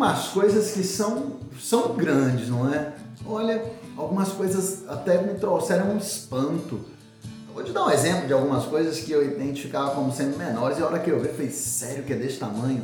[0.00, 2.94] algumas coisas que são, são grandes, não é?
[3.26, 3.62] Olha,
[3.98, 6.80] algumas coisas até me trouxeram um espanto.
[7.48, 10.78] Eu vou te dar um exemplo de algumas coisas que eu identificava como sendo menores
[10.78, 12.82] e a hora que eu vi, falei, sério que é desse tamanho?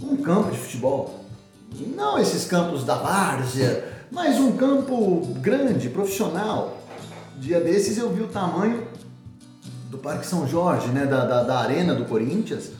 [0.00, 1.24] Um campo de futebol.
[1.96, 6.78] Não esses campos da várzea, mas um campo grande, profissional.
[7.36, 8.86] Dia desses eu vi o tamanho
[9.90, 12.70] do Parque São Jorge, né, da, da, da Arena do Corinthians,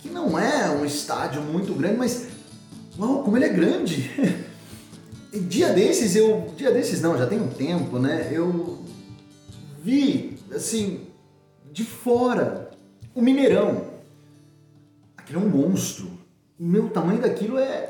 [0.00, 2.31] que não é um estádio muito grande, mas
[2.98, 4.10] uau, como ele é grande!
[5.48, 6.52] dia desses eu.
[6.56, 8.28] Dia desses não, já tem um tempo, né?
[8.30, 8.78] Eu
[9.82, 11.00] vi, assim,
[11.72, 12.70] de fora,
[13.14, 13.84] o Mineirão.
[15.16, 16.10] Aquilo é um monstro.
[16.58, 17.88] O meu tamanho daquilo é.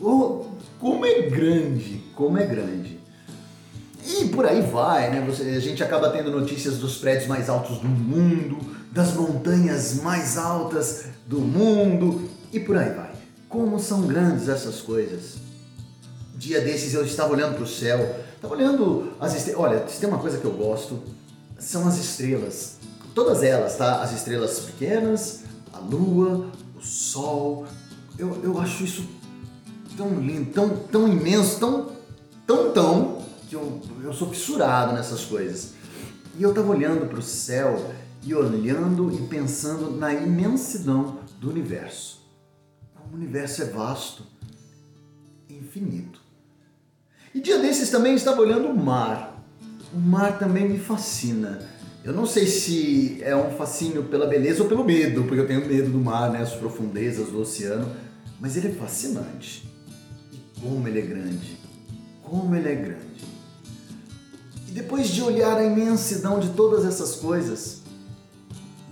[0.00, 0.46] Oh,
[0.80, 2.02] como é grande!
[2.14, 2.98] Como é grande.
[4.04, 5.24] E por aí vai, né?
[5.26, 8.58] Você, a gente acaba tendo notícias dos prédios mais altos do mundo,
[8.90, 13.11] das montanhas mais altas do mundo e por aí vai.
[13.52, 15.34] Como são grandes essas coisas.
[16.34, 19.60] Dia desses eu estava olhando para o céu, estava olhando as estrelas.
[19.60, 20.98] Olha, se tem uma coisa que eu gosto,
[21.58, 22.76] são as estrelas.
[23.14, 24.00] Todas elas, tá?
[24.00, 27.66] As estrelas pequenas, a lua, o sol.
[28.18, 29.06] Eu, eu acho isso
[29.98, 31.92] tão lindo, tão, tão imenso, tão,
[32.46, 33.18] tão, tão,
[33.50, 35.74] que eu, eu sou fissurado nessas coisas.
[36.38, 37.92] E eu estava olhando para o céu
[38.24, 42.21] e olhando e pensando na imensidão do universo.
[43.12, 44.24] O universo é vasto,
[45.50, 46.18] infinito.
[47.34, 49.38] E dia desses também estava olhando o mar.
[49.92, 51.60] O mar também me fascina.
[52.02, 55.66] Eu não sei se é um fascínio pela beleza ou pelo medo, porque eu tenho
[55.66, 57.94] medo do mar, né, as profundezas do oceano,
[58.40, 59.70] mas ele é fascinante.
[60.32, 61.58] E como ele é grande.
[62.22, 63.24] Como ele é grande.
[64.68, 67.82] E depois de olhar a imensidão de todas essas coisas,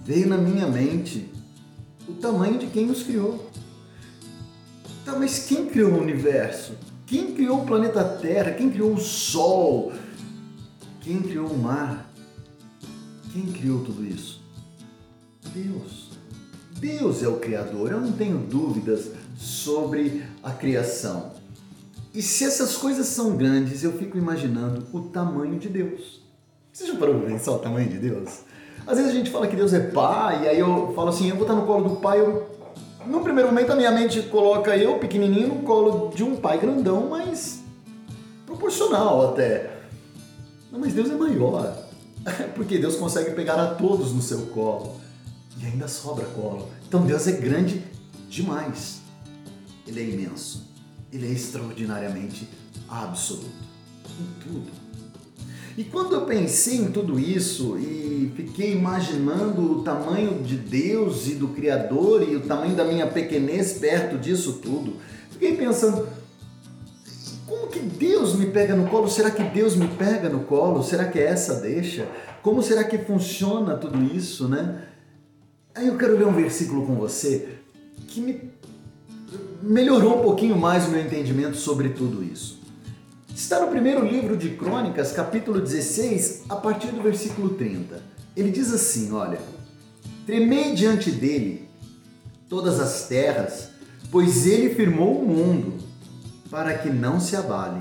[0.04, 1.26] veio na minha mente
[2.06, 3.49] o tamanho de quem os criou.
[5.04, 6.74] Tá, mas quem criou o universo?
[7.06, 8.52] Quem criou o planeta Terra?
[8.52, 9.92] Quem criou o Sol?
[11.00, 12.10] Quem criou o mar?
[13.32, 14.40] Quem criou tudo isso?
[15.54, 16.10] Deus.
[16.78, 21.32] Deus é o Criador, eu não tenho dúvidas sobre a criação.
[22.14, 26.20] E se essas coisas são grandes, eu fico imaginando o tamanho de Deus.
[26.72, 28.40] Você já parou para pensar o tamanho de Deus?
[28.86, 31.36] Às vezes a gente fala que Deus é pai, e aí eu falo assim, eu
[31.36, 32.46] vou estar no colo do pai, eu
[33.06, 37.08] no primeiro momento a minha mente coloca eu, pequenininho, no colo de um pai grandão,
[37.08, 37.60] mas
[38.46, 39.80] proporcional até.
[40.70, 41.76] Não, mas Deus é maior.
[42.54, 45.00] Porque Deus consegue pegar a todos no seu colo.
[45.58, 46.68] E ainda sobra colo.
[46.86, 47.82] Então Deus é grande
[48.28, 49.00] demais.
[49.86, 50.68] Ele é imenso.
[51.12, 52.48] Ele é extraordinariamente
[52.88, 53.50] absoluto.
[54.20, 54.89] Em tudo.
[55.76, 61.34] E quando eu pensei em tudo isso e fiquei imaginando o tamanho de Deus e
[61.34, 64.96] do Criador e o tamanho da minha pequenez perto disso tudo,
[65.30, 66.08] fiquei pensando:
[67.46, 69.08] como que Deus me pega no colo?
[69.08, 70.82] Será que Deus me pega no colo?
[70.82, 72.08] Será que é essa deixa?
[72.42, 74.84] Como será que funciona tudo isso, né?
[75.74, 77.48] Aí eu quero ler um versículo com você
[78.08, 78.50] que me
[79.62, 82.59] melhorou um pouquinho mais o meu entendimento sobre tudo isso.
[83.40, 88.02] Está no primeiro livro de Crônicas, capítulo 16, a partir do versículo 30.
[88.36, 89.40] Ele diz assim: Olha,
[90.26, 91.66] tremei diante dele
[92.50, 93.70] todas as terras,
[94.10, 95.78] pois ele firmou o mundo
[96.50, 97.80] para que não se abale.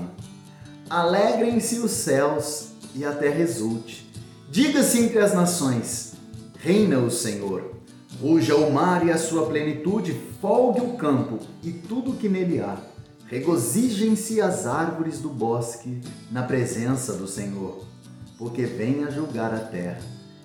[0.88, 4.10] Alegrem-se os céus e a terra exulte.
[4.50, 6.14] Diga-se entre as nações:
[6.58, 7.74] Reina o Senhor.
[8.18, 12.60] Ruja o mar e a sua plenitude, folgue o campo e tudo o que nele
[12.60, 12.78] há
[13.30, 16.00] Regozijem-se as árvores do bosque
[16.32, 17.84] na presença do Senhor,
[18.36, 20.00] porque vem a julgar a terra.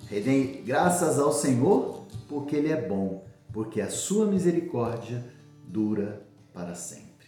[0.08, 5.24] Rendem graças ao Senhor, porque Ele é bom, porque a sua misericórdia
[5.66, 6.22] dura
[6.54, 7.26] para sempre.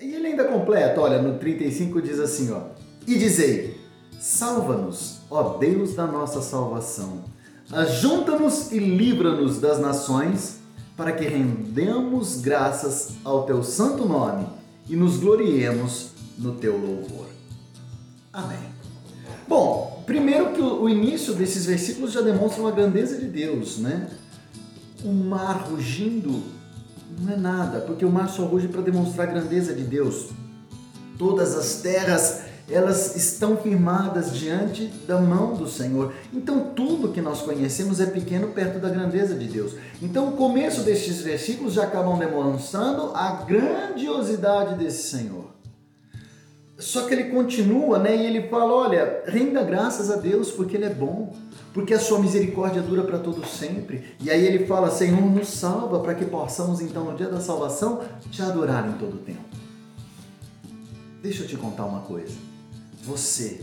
[0.00, 2.60] E ele ainda completa, olha, no 35 diz assim, ó:
[3.04, 3.76] E dizei:
[4.20, 7.24] Salva-nos, ó Deus da nossa salvação.
[7.72, 10.60] Ajunta-nos e livra-nos das nações,
[10.96, 17.26] para que rendemos graças ao teu santo nome e nos gloriemos no teu louvor.
[18.32, 18.58] Amém.
[19.46, 24.08] Bom, primeiro que o início desses versículos já demonstra a grandeza de Deus, né?
[25.04, 26.42] O mar rugindo
[27.20, 30.30] não é nada, porque o mar só ruge para demonstrar a grandeza de Deus.
[31.18, 36.14] Todas as terras elas estão firmadas diante da mão do Senhor.
[36.32, 39.74] Então tudo que nós conhecemos é pequeno perto da grandeza de Deus.
[40.00, 45.54] Então o começo destes versículos já acabam demonstrando a grandiosidade desse Senhor.
[46.78, 48.16] Só que ele continua, né?
[48.16, 51.32] E ele fala: olha, renda graças a Deus porque Ele é bom,
[51.72, 54.16] porque a sua misericórdia dura para todo sempre.
[54.20, 58.02] E aí ele fala: Senhor, nos salva, para que possamos então no dia da salvação
[58.30, 59.44] te adorar em todo o tempo.
[61.22, 62.53] Deixa eu te contar uma coisa.
[63.06, 63.62] Você,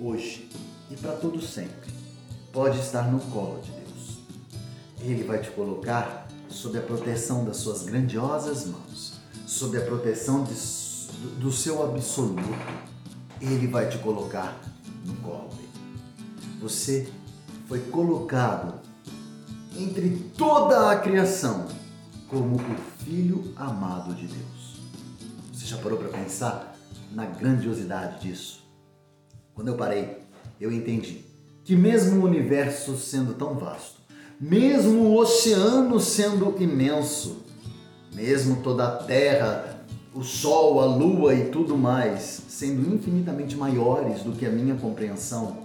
[0.00, 0.48] hoje
[0.90, 1.92] e para todo sempre,
[2.50, 4.20] pode estar no colo de Deus.
[5.00, 10.54] Ele vai te colocar sob a proteção das suas grandiosas mãos, sob a proteção de,
[11.38, 12.40] do seu absoluto.
[13.38, 14.58] Ele vai te colocar
[15.04, 15.68] no colo dele.
[16.62, 17.12] Você
[17.68, 18.80] foi colocado
[19.76, 21.66] entre toda a criação
[22.28, 24.80] como o filho amado de Deus.
[25.52, 26.73] Você já parou para pensar
[27.14, 28.64] na grandiosidade disso?
[29.54, 30.18] Quando eu parei,
[30.60, 31.24] eu entendi
[31.64, 34.00] que mesmo o universo sendo tão vasto,
[34.40, 37.38] mesmo o oceano sendo imenso,
[38.12, 39.84] mesmo toda a terra,
[40.14, 45.64] o sol, a lua e tudo mais sendo infinitamente maiores do que a minha compreensão,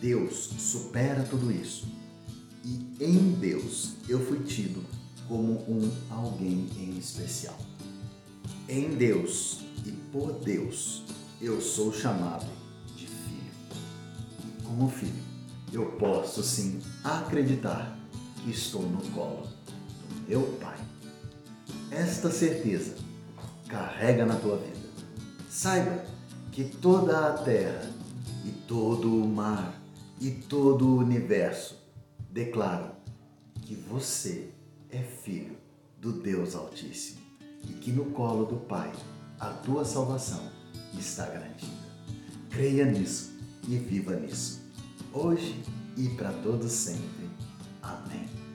[0.00, 1.86] Deus supera tudo isso.
[2.64, 4.84] E em Deus eu fui tido
[5.28, 7.56] como um alguém em especial.
[8.68, 9.65] Em Deus
[10.16, 11.02] por Deus
[11.42, 12.46] eu sou chamado
[12.96, 13.52] de filho.
[14.42, 15.22] E como filho,
[15.70, 17.98] eu posso sim acreditar
[18.42, 20.78] que estou no colo do meu Pai.
[21.90, 22.94] Esta certeza
[23.68, 24.86] carrega na tua vida.
[25.50, 26.02] Saiba
[26.50, 27.92] que toda a terra
[28.42, 29.78] e todo o mar
[30.18, 31.76] e todo o universo
[32.30, 32.92] declaram
[33.60, 34.48] que você
[34.88, 35.58] é filho
[36.00, 37.20] do Deus Altíssimo
[37.68, 38.90] e que no colo do Pai
[39.38, 40.50] a tua salvação
[40.98, 41.86] está garantida.
[42.50, 43.32] Creia nisso
[43.68, 44.62] e viva nisso,
[45.12, 45.62] hoje
[45.96, 47.28] e para todos sempre.
[47.82, 48.45] Amém.